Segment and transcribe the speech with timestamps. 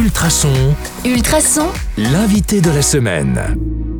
[0.00, 0.74] Ultrason,
[1.04, 1.68] Ultrason,
[1.98, 3.38] l'invité de la semaine.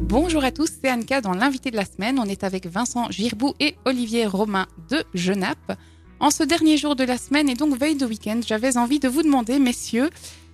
[0.09, 2.19] Bonjour à tous, c'est Anka dans l'invité de la semaine.
[2.19, 5.79] On est avec Vincent Girbou et Olivier Romain de Genappe.
[6.19, 9.09] En ce dernier jour de la semaine et donc veille de week-end, j'avais envie de
[9.09, 10.09] vous demander, messieurs,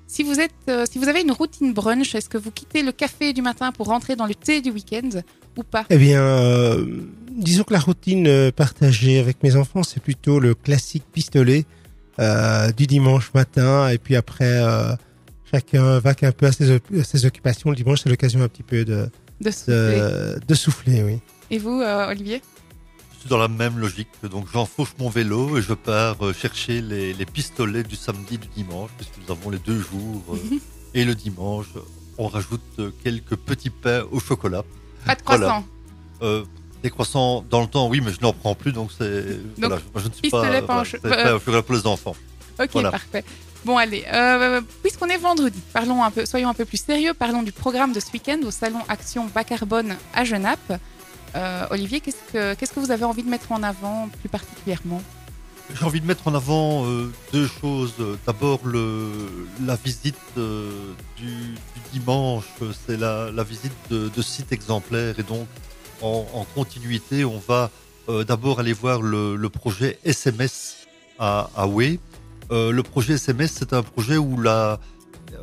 [0.09, 2.91] si vous, êtes, euh, si vous avez une routine brunch, est-ce que vous quittez le
[2.91, 5.11] café du matin pour rentrer dans le thé du week-end
[5.57, 5.85] ou pas?
[5.91, 6.85] Eh bien, euh,
[7.31, 11.67] disons que la routine euh, partagée avec mes enfants, c'est plutôt le classique pistolet
[12.19, 13.91] euh, du dimanche matin.
[13.91, 14.97] Et puis après, euh,
[15.51, 17.71] chacun va un peu à ses, à ses occupations.
[17.71, 19.09] Le dimanche, c'est l'occasion un petit peu de,
[19.41, 21.19] de souffler de, de souffler, oui.
[21.51, 22.43] Et vous, euh, Olivier?
[23.15, 24.09] Je suis dans la même logique.
[24.31, 28.49] Donc j'enfauche mon vélo et je pars euh, chercher les, les pistolets du samedi, du
[28.49, 30.23] dimanche, puisque nous avons les deux jours.
[30.33, 30.57] euh,
[30.95, 31.67] et le dimanche,
[32.19, 34.65] on rajoute quelques petits pains au chocolat.
[35.05, 35.47] Pas de Voilà.
[35.47, 35.67] croissant.
[36.23, 36.45] Euh,
[36.83, 39.25] des croissants dans le temps, oui, mais je n'en prends plus, donc c'est.
[39.59, 40.39] Voilà, moi, je ne suis pas.
[40.41, 42.17] voilà, cho- c'est euh, pain au chocolat pour les enfants.
[42.61, 42.91] Ok, Voilà.
[42.91, 43.25] parfait.
[43.67, 47.43] Bon, allez, euh, puisqu'on est vendredi, parlons un peu, soyons un peu plus sérieux, parlons
[47.43, 50.81] du programme de ce week-end au salon Action Bas Carbone à Genappe.
[51.35, 55.03] Euh, Olivier, qu'est-ce que, vous avez envie de mettre en avant plus particulièrement?
[55.75, 57.95] J'ai envie de mettre en avant euh, deux choses.
[58.25, 61.57] D'abord, la visite du,
[61.93, 62.45] dimanche,
[62.87, 65.19] c'est la, visite de, sites exemplaires.
[65.19, 65.49] Et donc,
[66.03, 67.73] en, continuité, on va
[68.29, 70.87] d'abord aller voir le, projet SMS
[71.19, 71.67] à, à.
[72.51, 74.79] Euh, le projet SMS, c'est un projet où la,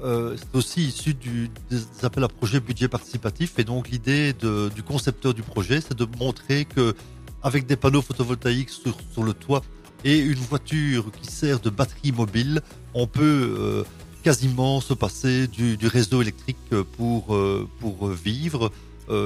[0.03, 3.59] euh, c'est aussi issu du, des appels à projet budget participatif.
[3.59, 6.95] Et donc, l'idée du concepteur du projet, c'est de montrer que
[7.41, 9.61] avec des panneaux photovoltaïques sur, sur le toit
[10.05, 12.61] et une voiture qui sert de batterie mobile,
[12.93, 13.83] on peut euh,
[14.23, 16.57] quasiment se passer du, du réseau électrique
[16.97, 18.71] pour, euh, pour vivre.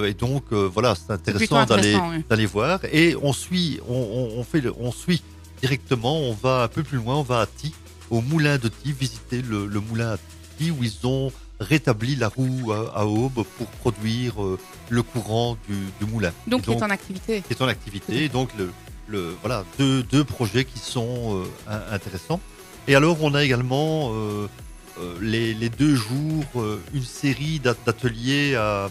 [0.06, 1.96] Et donc, voilà, c'est intéressant d'aller
[2.32, 2.46] oui.
[2.46, 2.80] voir.
[2.92, 5.22] Et on suit, on, on, on fait, on suit
[5.62, 6.20] directement.
[6.20, 7.16] On va un peu plus loin.
[7.16, 7.74] On va à Ti,
[8.10, 10.18] au moulin de Ti, visiter le, le moulin à
[10.58, 15.58] Ti où ils ont rétabli la roue à, à aube pour produire euh, le courant
[15.68, 16.32] du, du moulin.
[16.48, 17.42] Donc, qui est en activité.
[17.42, 18.24] qui est en activité.
[18.24, 18.70] Et donc, le,
[19.08, 22.40] le, voilà, deux, deux projets qui sont euh, in- intéressants.
[22.88, 24.48] Et alors, on a également euh,
[25.20, 26.46] les, les deux jours,
[26.94, 28.90] une série d'at- d'ateliers à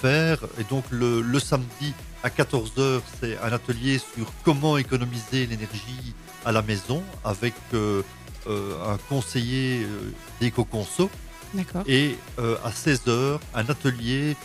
[0.00, 0.38] faire.
[0.58, 6.52] Et donc, le, le samedi à 14h, c'est un atelier sur comment économiser l'énergie à
[6.52, 8.02] la maison avec euh,
[8.46, 11.10] euh, un conseiller euh, d'éco-conso.
[11.86, 14.36] Et euh, à 16h, un atelier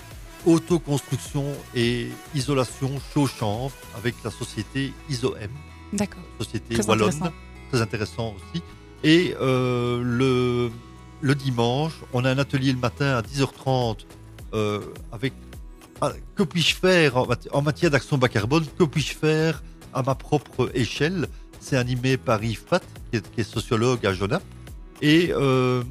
[0.46, 1.46] autoconstruction
[1.76, 5.36] et isolation chaud-chambre avec la société ISOM,
[5.94, 6.22] D'accord.
[6.40, 7.10] société Très wallonne.
[7.10, 7.34] intéressant.
[7.72, 8.64] Très intéressant aussi.
[9.04, 10.72] Et le,
[11.22, 13.98] le dimanche, on a un atelier le matin à 10h30
[14.56, 14.80] euh,
[16.02, 20.02] ah, que puis-je faire en, mat- en matière d'action bas carbone, que puis-je faire à
[20.04, 21.28] ma propre échelle?
[21.60, 24.44] C'est animé par Yves Pat, qui est, sociologue à Genappe.
[25.02, 25.84] Et euh,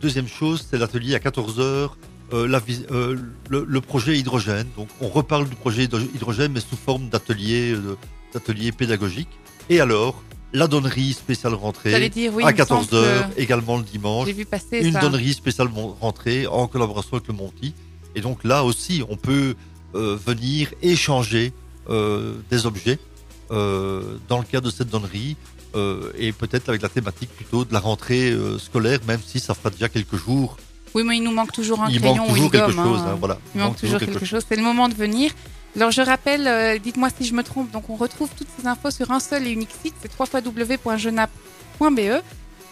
[0.00, 1.90] deuxième chose, c'est l'atelier à 14h,
[2.32, 3.16] euh,
[3.50, 4.66] le, projet hydrogène.
[4.76, 7.76] Donc on reparle du projet hydro- hydrogène, mais sous forme d'atelier
[8.72, 9.28] pédagogique.
[9.68, 10.22] Et alors,
[10.52, 13.84] la donnerie spéciale rentrée J'allais dire, oui, à il me semble 14h, que également le
[13.84, 15.00] dimanche J'ai vu passer une ça.
[15.00, 15.68] donnerie spéciale
[16.00, 17.74] rentrée en collaboration avec le Monty.
[18.14, 19.54] Et donc là aussi, on peut
[19.94, 21.52] euh, venir échanger
[21.88, 22.98] euh, des objets
[23.50, 25.36] euh, dans le cadre de cette donnerie
[26.18, 29.88] et peut-être avec la thématique plutôt de la rentrée scolaire, même si ça fera déjà
[29.88, 30.58] quelques jours.
[30.94, 32.84] Oui, mais il nous manque toujours un Il crayon manque ou toujours une quelque gomme.
[32.84, 33.00] chose.
[33.00, 33.10] hein.
[33.12, 33.38] hein, voilà.
[33.54, 34.44] Il manque toujours quelque chose.
[34.46, 35.32] C'est le moment de venir.
[35.76, 38.90] Alors je rappelle, euh, dites-moi si je me trompe, donc on retrouve toutes ces infos
[38.90, 42.00] sur un seul et unique site, c'est www.genap.be.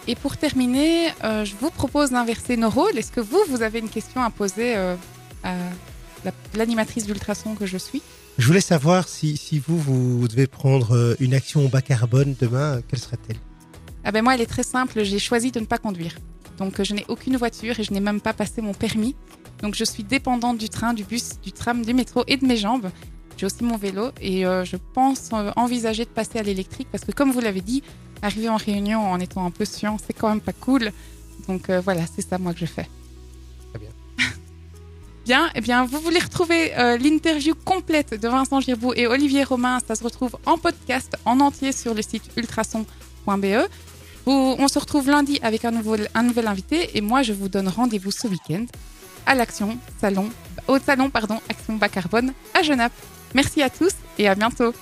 [0.08, 2.96] Et pour terminer, euh, je vous propose d'inverser nos rôles.
[2.98, 4.96] Est-ce que vous, vous avez une question à poser euh,
[5.42, 5.54] à
[6.24, 8.02] la- l'animatrice d'ultrason que je suis?
[8.38, 12.98] Je voulais savoir si, si vous, vous devez prendre une action bas carbone demain, quelle
[13.00, 13.36] serait-elle?
[14.04, 16.14] Ah ben moi, elle est très simple, j'ai choisi de ne pas conduire.
[16.58, 19.14] Donc je n'ai aucune voiture et je n'ai même pas passé mon permis.
[19.62, 22.56] Donc je suis dépendante du train, du bus, du tram, du métro et de mes
[22.56, 22.90] jambes.
[23.36, 27.04] J'ai aussi mon vélo et euh, je pense euh, envisager de passer à l'électrique parce
[27.04, 27.82] que comme vous l'avez dit,
[28.22, 30.92] arriver en réunion en étant un peu chiant, c'est quand même pas cool.
[31.48, 32.88] Donc euh, voilà, c'est ça moi que je fais.
[33.72, 33.90] Très bien.
[35.24, 39.78] Bien, eh bien, vous voulez retrouver euh, l'interview complète de Vincent Girbou et Olivier Romain.
[39.86, 43.68] Ça se retrouve en podcast en entier sur le site ultrason.be.
[44.26, 47.68] On se retrouve lundi avec un, nouveau, un nouvel invité et moi je vous donne
[47.68, 48.66] rendez-vous ce week-end
[49.26, 50.30] à l'Action Salon,
[50.68, 52.92] au salon pardon Action Bas Carbone à Genappe.
[53.34, 54.72] Merci à tous et à bientôt.